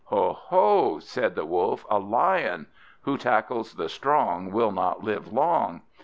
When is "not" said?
4.71-5.03